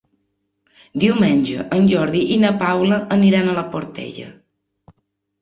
Diumenge 1.03 1.65
en 1.77 1.85
Jordi 1.91 2.23
i 2.37 2.39
na 2.45 2.51
Paula 2.63 2.99
aniran 3.19 3.53
a 3.53 3.55
la 3.61 3.67
Portella. 3.77 4.33